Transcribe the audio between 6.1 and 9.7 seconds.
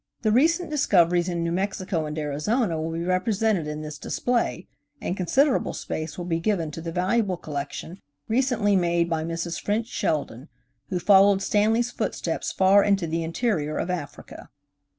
will be given to the valuable collection recently made by Mrs.